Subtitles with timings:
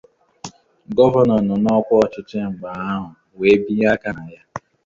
[0.95, 3.05] Gọvanọ nọ n'ọkwa ọchịchị mgbe ahụ
[3.37, 4.41] wee binye aka na ya